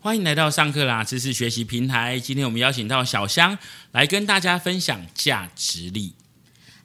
[0.00, 2.20] 欢迎来到上课啦知识学习平台。
[2.20, 3.58] 今天我们邀请到小香
[3.90, 6.14] 来跟大家分享价值力。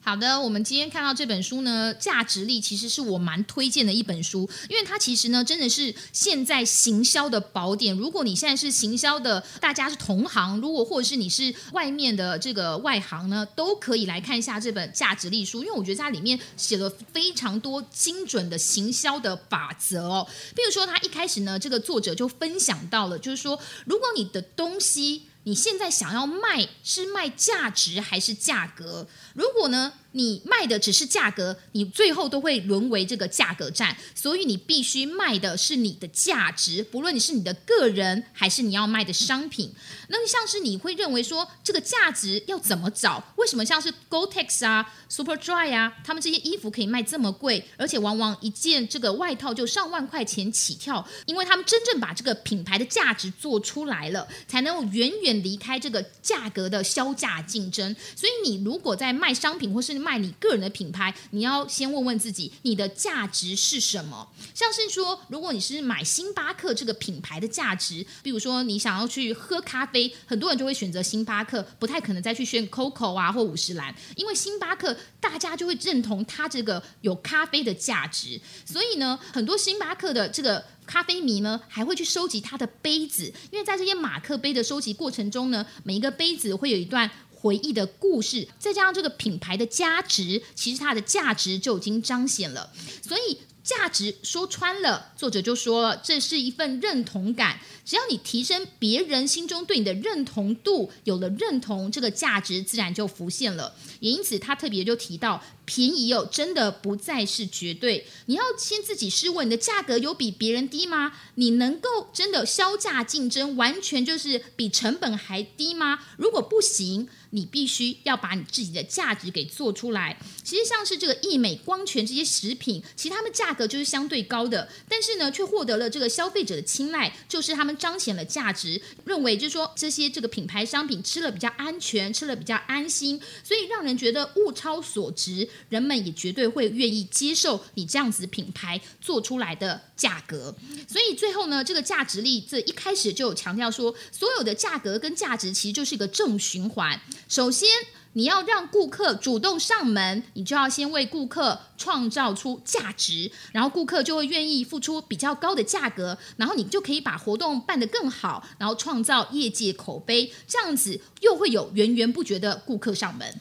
[0.06, 7.96] 好的，我们今天看到这本书呢，价值力其实是我蛮推荐的一本书，因为它其实呢真的是现在行销的宝典。
[7.96, 20.26] 如果你现在是行销的，大家是同行，如果或者是你是外面的这个外行呢，都可以来看一下这本价值力书，因为我觉得它里面写了非常多精准的行销的法则哦。
[20.54, 29.06] 比如说，他一开始呢，这个作者就分享到了，就是说，如果你的东西你现在想要卖是卖价值还是价格？
[29.34, 33.96] 如果呢，你卖的只是价格，你最后都会沦为这个价格战。
[34.14, 39.72] 所以你必须卖的是你的价值，不论你是你的个人还是你要卖的商品。
[40.08, 43.22] 那像是你会认为说这个价值要怎么找？
[43.36, 51.04] 为什么像是 Gore-Tex 啊、Superdry 啊，他们这些衣服可以卖这么贵，而且往往一件这个外套就上万块钱起跳？
[51.26, 57.94] 因为他们真正把这个品牌的价值做出来了，才能够远远离开这个价格的销价竞争。
[58.14, 64.28] 所以你如果在卖商品或是卖你个人的品牌，你要先问问自己，你的价值是什么？
[64.54, 80.62] 像是说，如果你是买星巴克这个品牌的价值，比如说你想要去喝咖啡，很多人就会选择星巴克，不太可能再去选 COCO 啊或五十兰，因为星巴克大家就会认同它这个有咖啡的价值，所以呢，很多星巴克的这个。
[80.86, 87.10] 咖啡迷呢还会去收集它的杯子，因为在这些马克杯的收集过程中呢，每一个杯子会有一段
[87.44, 92.72] 回忆的故事，再加上这个品牌的价值，其实它的价值就已经彰显了。
[93.06, 97.58] 所以价值说穿了，作者就说了，这是一份认同感。
[97.84, 103.74] 只要你提升别人心中对你的认同度，有了认同，这个价值自然就浮现了。
[104.00, 108.06] 也因此，他特别就提到，便宜哦，真的不再是绝对。
[108.26, 111.12] 你要先自己试问，你的价格有比别人低吗？
[111.36, 116.00] 你能够真的销价竞争，完全就是比成本还低吗？
[116.18, 120.18] 如果不行，你必须要把你自己的价值给做出来。
[120.42, 127.72] 其实像是这个益美、光泉这些食品，其实它们价格就是相对高的，但是呢，却获得了这个消费者的青睐，就是他们。
[127.84, 140.54] 彰显了价值，认为就是说这些这个品牌商品吃了比较安全，吃了比较安心，所以让人觉得物超所值，人们也绝对会愿意接受你这样子品牌做出来的价格。
[140.88, 146.98] 所以最后呢，这个价值力这一开始就有强调说，所有的价格跟价值其实就是一个正循环。
[147.28, 147.68] 首先。
[148.14, 163.40] 你要让顾客主动上门，你就要先为顾客创造出价值，然后顾客就会愿意付出比较高的价格，然后你就可以把活动办得更好，然后创造业界口碑，这样子又会有源源不绝的顾客上门。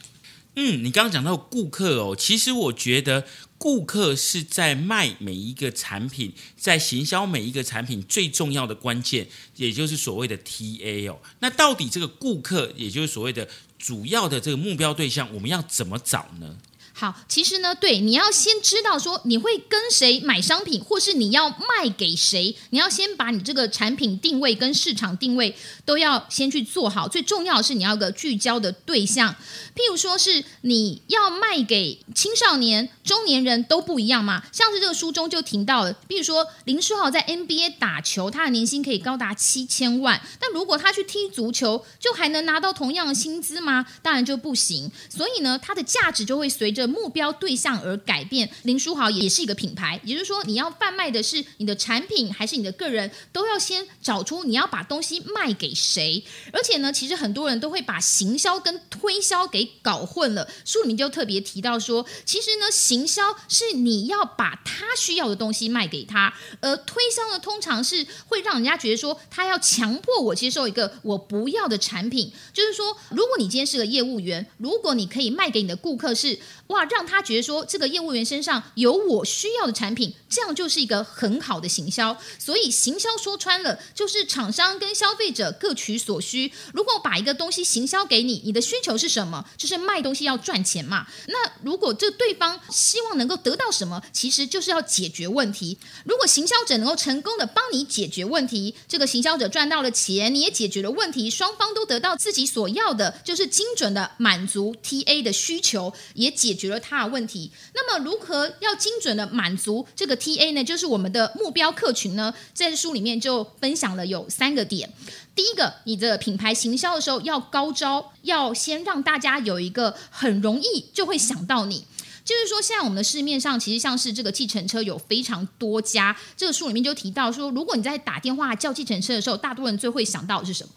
[0.55, 3.25] 嗯，你刚刚讲到顾客哦，其实我觉得
[3.59, 11.19] 顾客是在卖每一个产品，在行销每一个产品最重要的关键，也就是所谓的 TA 哦。
[11.39, 13.47] 那到底这个顾客，也就是所谓的。
[13.83, 16.55] 主要的这个目标对象，我们要怎么找呢？
[16.95, 25.55] 好，其实呢，对，你要先知道说你会跟谁买商品，或是你要卖给谁，你要先把你这个产品定位跟市场定位
[25.85, 27.07] 都要先去做好。
[27.07, 29.33] 最重要的是你要个聚焦的对象，
[29.75, 34.43] 譬如说是你要卖给青少年、中年人都不一样嘛。
[34.51, 43.83] 像是这个书中就提到了，比如说林书豪在 NBA 打球，他的年薪可以高达七千万，但如果他去踢足球，就还能拿到同样的薪资吗？
[44.03, 44.91] 当然就不行。
[45.09, 56.23] 所以呢，它的价值就会随着目标对象而改变，林书豪也是一个品牌，也就是说，你要贩卖的是你的产品还是你的个人，都要先找出你要把东西卖给谁。
[56.51, 60.47] 而且呢，其实很多人都会把行销跟推销给搞混了。
[60.65, 72.31] 书里面就特别提到说，其实呢，行销是你要把他需要的东西卖给他，而推销呢，通常是会让人家觉得说，他要强迫我接受一个我不要的产品。
[72.53, 76.39] 就是说，如果你今天是个业务员，如果你可以卖给你的顾客是。
[76.73, 82.17] 哇，让他觉得说这个业务员身上有我需要的产品，这样就是一个很好的行销。
[82.39, 86.51] 所以行销说穿了，就是厂商跟消费者各取所需。
[86.73, 89.45] 如果把一个东西行销给你，你的需求是什么？
[89.55, 91.05] 就是卖东西要赚钱嘛。
[91.27, 95.77] 那如果这对方希望能够得到什么，其实就是要解决问题。
[96.05, 106.62] 如果行销者能够成功的帮你解决问题，这个行销者赚到了钱，你也解决了问题，双方都得到自己所要的，就是精准的满足 TA 的需求，也解决。
[106.63, 110.63] 解决了他的问题，那么如何要精准的满足这个 TA 呢？
[110.63, 114.89] 就是我们的目标客群呢，在书里面就分享了有三个点。
[115.35, 121.85] 第一个，你的品牌行销的时候要高招，要先让大家有一个很容易就会想到你。
[122.23, 130.69] 就是说，现在我们的市面上其实像是这个计程车有非常多家，这个书里面就提到说，如果你在打电话叫计程车的时候，大多人最会想到的是什么？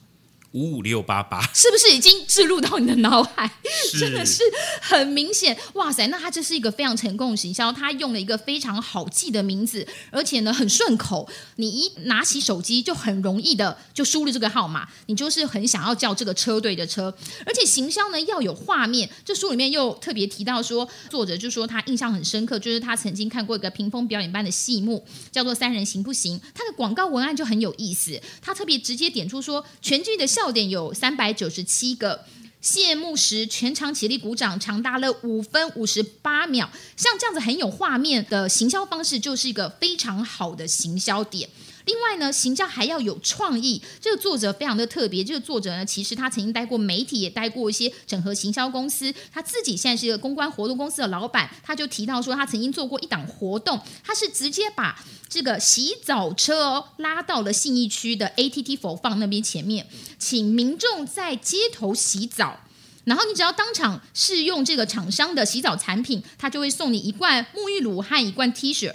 [0.56, 3.50] 五五六八八， 是不是已经植入到你的脑海？
[3.92, 4.42] 真的是
[4.80, 6.06] 很明显，哇塞！
[6.06, 17.14] 那他这是一个非常成功的行销，他用了一个非常好记的名字，而且呢很顺口，你一拿起手机就很容易的就输入这个号码，你就是很想要叫这个车队的车，
[17.44, 19.10] 而且行销呢要有画面。
[19.24, 32.24] 这书里面又特别提到说，作者就说他印象很深刻，就是他曾经看过一个屏风表演班的戏目，叫做《三人行不行》，他的广告文案就很有意思，他特别直接点出说全剧的笑点有三百九十七个。
[32.60, 36.70] 谢幕时全场起立鼓掌，长达了五分五十八秒。
[36.96, 41.48] 像这样子很有画面的行销方式，就是一个非常好的行销点。
[41.86, 43.80] 另外呢，行销还要有创意。
[44.00, 49.14] 这个作者非常的特别，这个作者呢，其实他曾经待过媒体，也待过一些整合行销公司。
[49.32, 59.86] 他自己现在是一个公关活动公司的老板，他就提到说，他曾经做过一档活动，他是直接把这个洗澡车哦拉到了信义区的 ATT 否放那边前面，
[60.18, 62.60] 请民众在街头洗澡。
[63.04, 68.92] 然后你只要当场试用这个厂商的洗澡产品，他就会送你一罐沐浴乳和一罐 T 恤。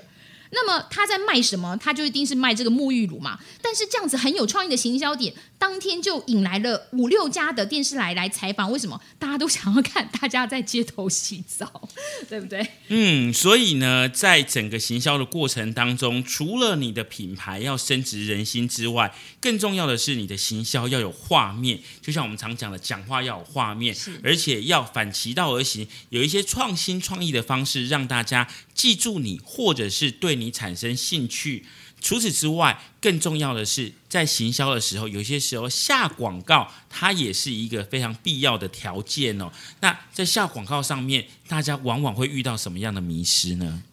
[0.51, 1.77] 那么他在卖什么？
[1.77, 3.39] 他就一定是卖这个沐浴乳嘛。
[3.62, 8.71] 但是这样子很有创意的行销点，当天就引来了五六家的电视台来采访。
[8.71, 9.00] 为什么？
[9.18, 11.89] 大家都想要看大家在街头洗澡，
[12.27, 12.68] 对不对？
[12.89, 21.80] 嗯，所以呢，在整个行销的过程当中，除了你的品牌要深植人心之外，更重要的是你的行销要有画面。
[22.01, 31.63] 就像我们常讲的，讲话要有画面，而且要反其道而行，有一些创新创意的方式，让大家记住你，或者是对你产生兴趣。
[32.01, 39.51] 除此之外，更重要的是，在行销的时候，有些时候下广告，它也是一个非常必要的条件哦。
[39.81, 43.83] 那在下广告上面，大家往往会遇到什么样的迷失呢？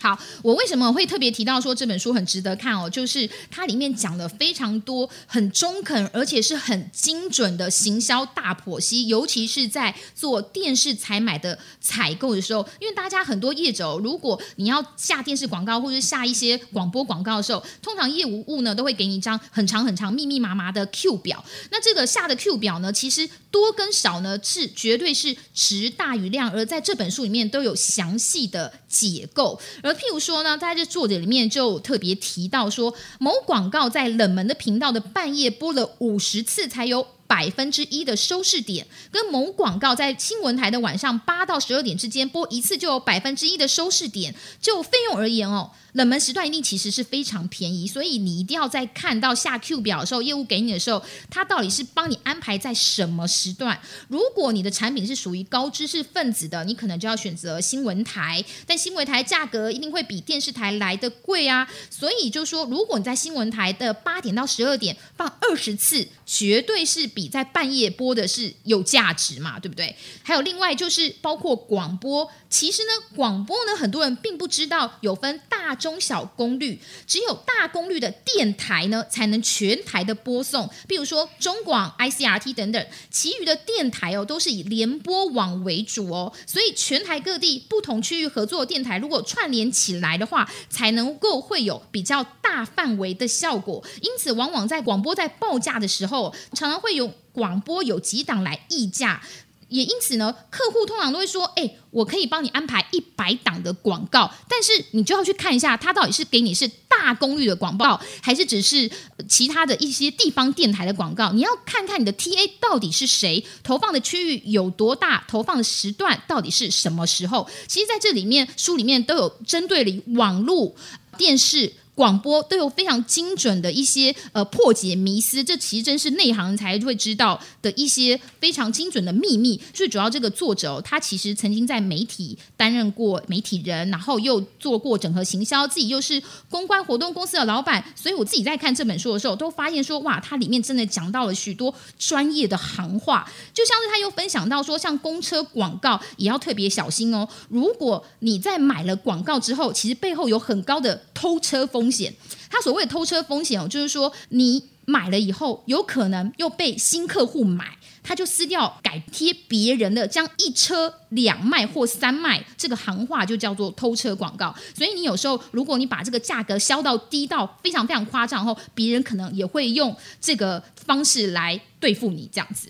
[0.00, 2.88] 好，我为什么会特别提到说这本书很值得看哦？
[2.88, 21.44] 就是它里面讲了非常多很中肯，而且是很精准的行销大剖析，尤其是在做电视采买的采购的时候，因为大家很多业者，如果你要下电视广告或者下一些广播广告的时候，通常业务部呢都会给你一张很长很长、密密麻麻的 Q 表。
[21.70, 29.60] 那这个下的 Q 表呢，其实多跟少呢是绝对是值大于量，而在这本书里面都有详细的解构。
[29.90, 44.32] 而譬如说呢，在这作者里面就特别提到说，某广告在冷门的频道的半夜播了五十次才有百分之一的收视点，跟某广告在新闻台的晚上八到十二点之间播一次就有百分之一的收视点。
[44.60, 53.80] 就费用而言哦，冷门时段一定其实是非常便宜，所以你一定要在看到下 Q 表的时候，业务给你的时候，它到底是帮你安排在什么时段？
[54.06, 61.68] 如果你的产品是属于高知识分子的，你可能就要选择新闻台，但新闻台价格一定会比电视台来的贵啊。
[61.90, 69.96] 所以就说，如果你在新闻台的八点到十二点放二十次，绝对是比在半夜播的是有价值嘛，对不对？
[70.22, 75.76] 还有另外就是包括广播，其实呢，广播呢，很多人并不知道有分大。
[75.80, 80.68] 中小功率，只有大功率的电台呢，才能全台的播送。
[80.86, 86.32] 比如说中广、ICRT 等等，其余的电台哦，都是以联播网为主哦。
[86.46, 93.82] 所以全台各地不同区域合作的电台，如果串联起来的话，才能够会有比较大范围的效果。
[94.02, 99.22] 因此，往往在广播在报价的时候，常常会有广播有几档来议价。
[99.70, 108.90] 也因此呢，客户通常都会说：“哎，我可以帮你安排一百档的广告，但是你就要去看一下，它到底是给你是大功率的广告，还是只是
[109.28, 111.32] 其他的一些地方电台的广告？
[111.32, 117.48] 你要看看你的 TA 到底是谁，投放的区域有多大，投放的时段到底是什么时候？
[117.66, 120.74] 其实在这里面书里面都有针对了网络
[121.16, 129.60] 电视。”广播都有非常精准的一些呃破解迷思，这其实真是内行才会知道的一些非常精准的秘密。
[129.74, 147.28] 最主要这个作者哦他其实曾经在媒体担任过媒体人，然后又做过整合行销，自己又是公关活动公司的老板，所以我自己在看这本书的时候，都发现说哇，它里面真的讲到了许多专业的行话，就像是他又分享到说，像公车广告也要特别小心哦。
[147.50, 151.89] 如果你在买了广告之后，其实背后有很高的偷车风。
[151.90, 152.14] 险，
[152.50, 164.54] 他所谓的偷车风险哦，就是说你买了以后，有可能又被新客户买，他就撕掉改贴别人的，将一车两卖或三卖，这个行话就叫做偷车广告。
[164.74, 172.68] 所以你有时候，如果你把这个价格销到低到非常非常夸张后，别人可能也会用这个方式来对付你，这样子。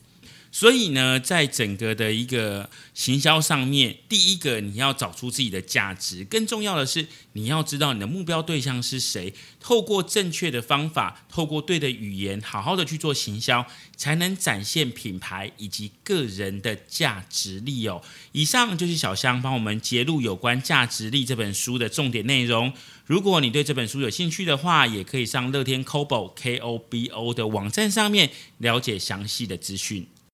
[0.52, 9.32] 所以呢，在整个的一个行销上面，第一个你要找出自己的价值，更重要的是你要知道你的目标对象是谁。
[9.60, 13.64] 透过正确的方法，透过对的语言，好好的去做行销，
[13.96, 18.02] 才能展现品牌以及个人的价值力哦。
[18.32, 22.72] 以上就是小香帮我们揭露有关《价值力》这本书的重点内容。
[23.06, 30.06] 如果你对这本书有兴趣的话，也可以上乐天 Kobo K O B O 的网站上面了解详细的资讯。